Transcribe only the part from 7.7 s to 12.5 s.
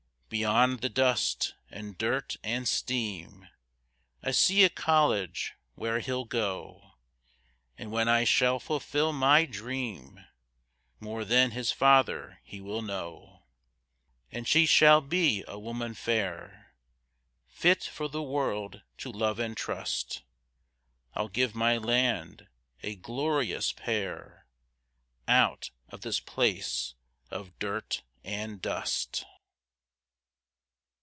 And when I shall fulfill my dream, More than his father